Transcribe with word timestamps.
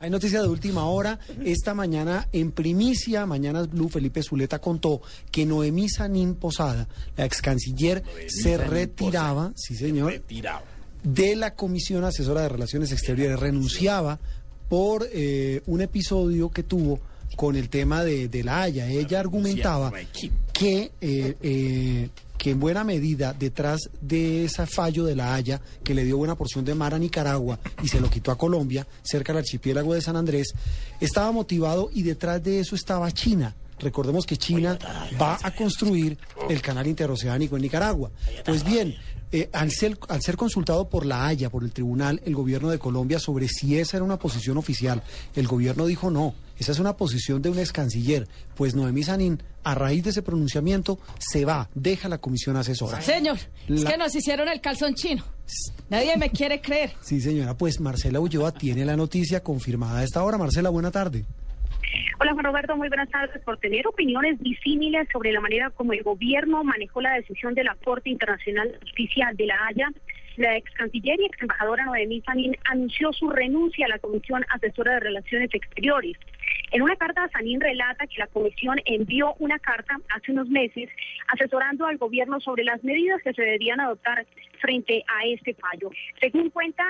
Hay 0.00 0.10
noticia 0.10 0.42
de 0.42 0.48
última 0.48 0.86
hora. 0.86 1.18
Esta 1.44 1.74
mañana, 1.74 2.28
en 2.32 2.52
primicia, 2.52 3.26
Mañanas 3.26 3.70
Blue, 3.70 3.88
Felipe 3.88 4.22
Zuleta 4.22 4.58
contó 4.58 5.00
que 5.30 5.46
Noemí 5.46 5.88
Sanín 5.88 6.34
Posada, 6.34 6.88
la 7.16 7.24
ex 7.24 7.40
canciller, 7.40 8.02
se 8.28 8.56
retiraba, 8.56 9.52
sí 9.56 9.76
señor, 9.76 10.22
de 11.02 11.36
la 11.36 11.54
Comisión 11.54 12.04
Asesora 12.04 12.42
de 12.42 12.48
Relaciones 12.48 12.92
Exteriores, 12.92 13.38
renunciaba 13.38 14.18
por 14.68 15.08
eh, 15.12 15.62
un 15.66 15.80
episodio 15.80 16.50
que 16.50 16.62
tuvo 16.62 17.00
con 17.36 17.56
el 17.56 17.68
tema 17.68 18.04
de, 18.04 18.28
de 18.28 18.44
la 18.44 18.62
Haya. 18.62 18.88
Ella 18.88 19.20
argumentaba 19.20 19.92
que 20.52 20.92
eh, 21.00 21.36
eh, 21.42 22.08
que 22.44 22.50
en 22.50 22.60
buena 22.60 22.84
medida 22.84 23.32
detrás 23.32 23.88
de 24.02 24.44
ese 24.44 24.66
fallo 24.66 25.06
de 25.06 25.16
la 25.16 25.34
Haya, 25.34 25.62
que 25.82 25.94
le 25.94 26.04
dio 26.04 26.18
buena 26.18 26.34
porción 26.34 26.62
de 26.62 26.74
mar 26.74 26.92
a 26.92 26.98
Nicaragua 26.98 27.58
y 27.82 27.88
se 27.88 28.02
lo 28.02 28.10
quitó 28.10 28.30
a 28.30 28.36
Colombia, 28.36 28.86
cerca 29.02 29.32
del 29.32 29.38
archipiélago 29.38 29.94
de 29.94 30.02
San 30.02 30.14
Andrés, 30.14 30.52
estaba 31.00 31.32
motivado 31.32 31.88
y 31.94 32.02
detrás 32.02 32.42
de 32.42 32.60
eso 32.60 32.76
estaba 32.76 33.10
China. 33.12 33.56
Recordemos 33.78 34.26
que 34.26 34.36
China 34.36 34.78
va 35.18 35.38
a 35.42 35.54
construir 35.54 36.18
el 36.50 36.60
canal 36.60 36.86
interoceánico 36.86 37.56
en 37.56 37.62
Nicaragua. 37.62 38.10
Pues 38.44 38.62
bien, 38.62 38.94
eh, 39.32 39.48
al, 39.54 39.70
ser, 39.70 39.98
al 40.10 40.20
ser 40.20 40.36
consultado 40.36 40.90
por 40.90 41.06
la 41.06 41.26
Haya, 41.26 41.48
por 41.48 41.64
el 41.64 41.72
tribunal, 41.72 42.20
el 42.26 42.34
gobierno 42.34 42.68
de 42.68 42.78
Colombia 42.78 43.18
sobre 43.20 43.48
si 43.48 43.78
esa 43.78 43.96
era 43.96 44.04
una 44.04 44.18
posición 44.18 44.58
oficial, 44.58 45.02
el 45.34 45.46
gobierno 45.46 45.86
dijo 45.86 46.10
no, 46.10 46.34
esa 46.58 46.72
es 46.72 46.78
una 46.78 46.96
posición 46.96 47.42
de 47.42 47.50
un 47.50 47.58
ex 47.58 47.72
canciller. 47.72 48.26
Pues 48.56 48.74
Noemí 48.74 49.02
Sanín, 49.02 49.42
a 49.64 49.74
raíz 49.74 50.04
de 50.04 50.10
ese 50.10 50.22
pronunciamiento, 50.22 50.98
se 51.18 51.44
va, 51.44 51.68
deja 51.74 52.08
la 52.08 52.18
comisión 52.18 52.56
asesora. 52.56 53.00
Señor, 53.00 53.38
es 53.68 53.84
que 53.84 53.96
nos 53.96 54.14
hicieron 54.14 54.48
el 54.48 54.60
calzón 54.60 54.94
chino. 54.94 55.24
Nadie 55.90 56.16
me 56.16 56.30
quiere 56.30 56.60
creer. 56.60 56.92
Sí, 57.00 57.20
señora, 57.20 57.54
pues 57.56 57.80
Marcela 57.80 58.20
Ulloa 58.20 58.52
tiene 58.52 58.84
la 58.84 58.96
noticia 58.96 59.42
confirmada 59.42 60.00
a 60.00 60.04
esta 60.04 60.22
hora. 60.22 60.38
Marcela, 60.38 60.70
buena 60.70 60.90
tarde. 60.90 61.24
Hola 62.20 62.32
Juan 62.32 62.44
Roberto, 62.44 62.76
muy 62.76 62.88
buenas 62.88 63.10
tardes. 63.10 63.42
Por 63.42 63.58
tener 63.58 63.86
opiniones 63.86 64.40
disímiles 64.40 65.08
sobre 65.12 65.32
la 65.32 65.40
manera 65.40 65.70
como 65.70 65.92
el 65.92 66.02
gobierno 66.02 66.64
manejó 66.64 67.00
la 67.00 67.14
decisión 67.14 67.54
de 67.54 67.64
la 67.64 67.76
Corte 67.84 68.10
Internacional 68.10 68.72
de 68.72 68.78
Justicia 68.78 69.30
de 69.34 69.46
la 69.46 69.66
Haya, 69.66 69.88
la 70.36 70.56
ex 70.56 70.70
canciller 70.72 71.20
y 71.20 71.26
ex 71.26 71.40
embajadora 71.42 71.84
Noemí 71.84 72.20
Sanín 72.22 72.56
anunció 72.64 73.12
su 73.12 73.30
renuncia 73.30 73.86
a 73.86 73.90
la 73.90 73.98
Comisión 73.98 74.44
Asesora 74.48 74.94
de 74.94 75.00
Relaciones 75.00 75.50
Exteriores. 75.52 76.16
En 76.74 76.82
una 76.82 76.96
carta, 76.96 77.30
Sanín 77.32 77.60
relata 77.60 78.04
que 78.08 78.18
la 78.18 78.26
comisión 78.26 78.80
envió 78.84 79.34
una 79.38 79.60
carta 79.60 79.96
hace 80.12 80.32
unos 80.32 80.48
meses 80.48 80.90
asesorando 81.28 81.86
al 81.86 81.98
gobierno 81.98 82.40
sobre 82.40 82.64
las 82.64 82.82
medidas 82.82 83.22
que 83.22 83.32
se 83.32 83.42
deberían 83.42 83.78
adoptar 83.78 84.26
frente 84.58 85.04
a 85.06 85.24
este 85.24 85.54
fallo. 85.54 85.92
Según 86.20 86.50
cuenta 86.50 86.84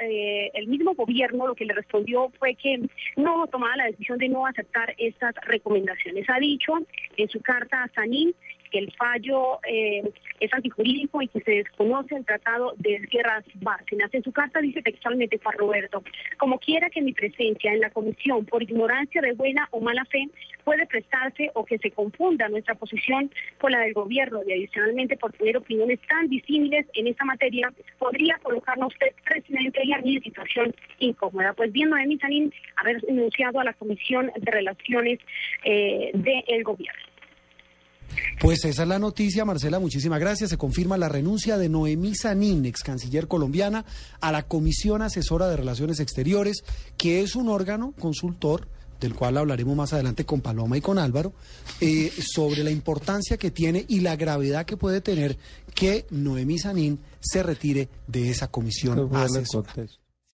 eh, 0.00 0.50
el 0.54 0.66
mismo 0.66 0.94
gobierno, 0.94 1.46
lo 1.46 1.54
que 1.54 1.66
le 1.66 1.72
respondió 1.72 2.32
fue 2.40 2.56
que 2.56 2.80
no 3.16 3.46
tomaba 3.46 3.76
la 3.76 3.84
decisión 3.84 4.18
de 4.18 4.28
no 4.28 4.44
aceptar 4.44 4.92
estas 4.98 5.36
recomendaciones. 5.46 6.28
Ha 6.28 6.40
dicho 6.40 6.72
en 7.16 7.28
su 7.28 7.40
carta 7.42 7.84
a 7.84 7.88
Sanín 7.94 8.34
que 8.72 8.78
el 8.78 8.92
fallo 8.92 9.60
eh, 9.68 10.02
es 10.40 10.52
antijurídico 10.52 11.20
y 11.20 11.28
que 11.28 11.40
se 11.40 11.52
desconoce 11.52 12.16
el 12.16 12.24
Tratado 12.24 12.72
de 12.78 12.98
Guerras 13.10 13.44
Bárcenas. 13.56 14.12
En 14.12 14.24
su 14.24 14.32
carta 14.32 14.60
dice 14.60 14.82
textualmente 14.82 15.38
Juan 15.42 15.58
Roberto, 15.58 16.02
como 16.38 16.58
quiera 16.58 16.88
que 16.88 17.02
mi 17.02 17.12
presencia 17.12 17.72
en 17.72 17.80
la 17.80 17.90
comisión 17.90 18.46
por 18.46 18.62
ignorancia 18.62 19.20
de 19.20 19.34
buena 19.34 19.68
o 19.70 19.80
mala 19.80 20.04
fe 20.06 20.26
puede 20.64 20.86
prestarse 20.86 21.50
o 21.54 21.64
que 21.64 21.78
se 21.78 21.90
confunda 21.90 22.48
nuestra 22.48 22.74
posición 22.74 23.30
con 23.58 23.72
la 23.72 23.80
del 23.80 23.92
gobierno 23.92 24.40
y 24.46 24.52
adicionalmente 24.52 25.16
por 25.16 25.32
tener 25.32 25.58
opiniones 25.58 26.00
tan 26.08 26.28
disímiles 26.28 26.86
en 26.94 27.08
esta 27.08 27.24
materia, 27.24 27.72
podría 27.98 28.38
colocarnos 28.42 28.94
presidente 29.24 29.80
y 29.84 29.92
a 29.92 29.98
mí 29.98 30.16
en 30.16 30.22
situación 30.22 30.74
incómoda. 30.98 31.52
Pues 31.52 31.72
bien, 31.72 31.90
Noemí 31.90 32.18
Sanín 32.18 32.52
haber 32.76 33.00
denunciado 33.02 33.60
a 33.60 33.64
la 33.64 33.74
Comisión 33.74 34.30
de 34.36 34.50
Relaciones 34.50 35.18
eh, 35.64 36.10
del 36.14 36.64
Gobierno. 36.64 37.11
Pues 38.40 38.64
esa 38.64 38.82
es 38.82 38.88
la 38.88 38.98
noticia, 38.98 39.44
Marcela, 39.44 39.78
muchísimas 39.78 40.20
gracias. 40.20 40.50
Se 40.50 40.58
confirma 40.58 40.98
la 40.98 41.08
renuncia 41.08 41.58
de 41.58 41.68
Noemí 41.68 42.14
Sanín, 42.14 42.66
ex 42.66 42.82
canciller 42.82 43.28
colombiana, 43.28 43.84
a 44.20 44.32
la 44.32 44.42
Comisión 44.42 45.02
Asesora 45.02 45.48
de 45.48 45.56
Relaciones 45.56 46.00
Exteriores, 46.00 46.64
que 46.96 47.22
es 47.22 47.36
un 47.36 47.48
órgano 47.48 47.94
consultor 47.98 48.68
del 49.00 49.14
cual 49.14 49.36
hablaremos 49.36 49.76
más 49.76 49.92
adelante 49.92 50.24
con 50.24 50.40
Paloma 50.40 50.76
y 50.76 50.80
con 50.80 50.98
Álvaro, 50.98 51.32
eh, 51.80 52.12
sobre 52.20 52.62
la 52.62 52.70
importancia 52.70 53.36
que 53.36 53.50
tiene 53.50 53.84
y 53.88 54.00
la 54.00 54.16
gravedad 54.16 54.64
que 54.64 54.76
puede 54.76 55.00
tener 55.00 55.36
que 55.74 56.06
Noemí 56.10 56.58
Sanín 56.58 57.00
se 57.20 57.42
retire 57.42 57.88
de 58.06 58.30
esa 58.30 58.48
comisión 58.48 59.10
asesora. 59.14 59.72